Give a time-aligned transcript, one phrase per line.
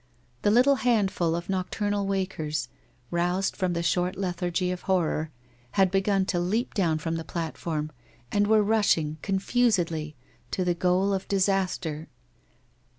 [0.41, 2.69] The little handful of nocturnal wakers,
[3.11, 5.29] roused from their short lethargy of horror,
[5.73, 7.91] had begun to leap down from the platform,
[8.31, 10.15] and were rushing, confusedly,
[10.49, 12.07] to the goal of disaster.